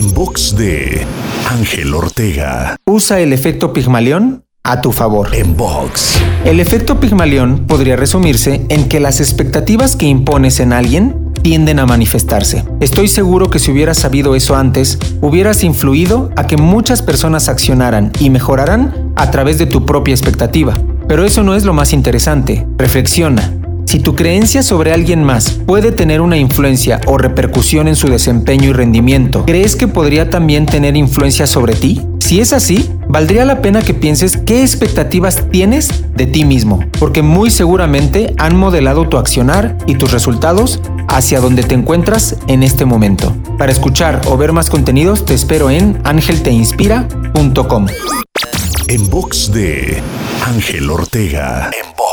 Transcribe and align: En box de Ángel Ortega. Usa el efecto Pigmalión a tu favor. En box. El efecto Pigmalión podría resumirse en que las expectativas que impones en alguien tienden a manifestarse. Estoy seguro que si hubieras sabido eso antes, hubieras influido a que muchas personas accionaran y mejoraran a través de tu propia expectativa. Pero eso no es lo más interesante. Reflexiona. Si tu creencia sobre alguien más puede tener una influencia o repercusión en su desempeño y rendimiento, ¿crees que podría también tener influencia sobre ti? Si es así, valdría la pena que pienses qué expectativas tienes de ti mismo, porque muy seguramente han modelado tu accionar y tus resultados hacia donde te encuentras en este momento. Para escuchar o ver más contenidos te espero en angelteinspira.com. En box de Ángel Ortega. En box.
En 0.00 0.14
box 0.14 0.56
de 0.56 1.06
Ángel 1.50 1.92
Ortega. 1.92 2.74
Usa 2.86 3.20
el 3.20 3.34
efecto 3.34 3.74
Pigmalión 3.74 4.46
a 4.64 4.80
tu 4.80 4.92
favor. 4.92 5.34
En 5.34 5.58
box. 5.58 6.18
El 6.46 6.58
efecto 6.58 6.98
Pigmalión 6.98 7.66
podría 7.66 7.96
resumirse 7.96 8.64
en 8.70 8.88
que 8.88 8.98
las 8.98 9.20
expectativas 9.20 9.96
que 9.96 10.06
impones 10.06 10.58
en 10.60 10.72
alguien 10.72 11.34
tienden 11.42 11.78
a 11.78 11.84
manifestarse. 11.84 12.64
Estoy 12.80 13.08
seguro 13.08 13.50
que 13.50 13.58
si 13.58 13.72
hubieras 13.72 13.98
sabido 13.98 14.34
eso 14.34 14.56
antes, 14.56 14.98
hubieras 15.20 15.62
influido 15.64 16.30
a 16.34 16.46
que 16.46 16.56
muchas 16.56 17.02
personas 17.02 17.50
accionaran 17.50 18.10
y 18.20 18.30
mejoraran 18.30 19.12
a 19.16 19.30
través 19.30 19.58
de 19.58 19.66
tu 19.66 19.84
propia 19.84 20.14
expectativa. 20.14 20.72
Pero 21.08 21.26
eso 21.26 21.42
no 21.42 21.54
es 21.54 21.66
lo 21.66 21.74
más 21.74 21.92
interesante. 21.92 22.66
Reflexiona. 22.78 23.59
Si 23.90 23.98
tu 23.98 24.14
creencia 24.14 24.62
sobre 24.62 24.92
alguien 24.92 25.24
más 25.24 25.50
puede 25.66 25.90
tener 25.90 26.20
una 26.20 26.36
influencia 26.36 27.00
o 27.06 27.18
repercusión 27.18 27.88
en 27.88 27.96
su 27.96 28.06
desempeño 28.06 28.68
y 28.68 28.72
rendimiento, 28.72 29.44
¿crees 29.46 29.74
que 29.74 29.88
podría 29.88 30.30
también 30.30 30.64
tener 30.64 30.96
influencia 30.96 31.48
sobre 31.48 31.74
ti? 31.74 32.00
Si 32.20 32.38
es 32.38 32.52
así, 32.52 32.88
valdría 33.08 33.44
la 33.44 33.60
pena 33.60 33.82
que 33.82 33.92
pienses 33.92 34.36
qué 34.36 34.62
expectativas 34.62 35.50
tienes 35.50 36.04
de 36.14 36.26
ti 36.26 36.44
mismo, 36.44 36.78
porque 37.00 37.22
muy 37.22 37.50
seguramente 37.50 38.32
han 38.38 38.56
modelado 38.56 39.08
tu 39.08 39.18
accionar 39.18 39.76
y 39.88 39.96
tus 39.96 40.12
resultados 40.12 40.80
hacia 41.08 41.40
donde 41.40 41.64
te 41.64 41.74
encuentras 41.74 42.36
en 42.46 42.62
este 42.62 42.84
momento. 42.84 43.34
Para 43.58 43.72
escuchar 43.72 44.20
o 44.26 44.36
ver 44.36 44.52
más 44.52 44.70
contenidos 44.70 45.24
te 45.24 45.34
espero 45.34 45.68
en 45.68 46.00
angelteinspira.com. 46.04 47.86
En 48.86 49.10
box 49.10 49.50
de 49.52 50.00
Ángel 50.46 50.88
Ortega. 50.88 51.72
En 51.72 51.90
box. 51.96 52.09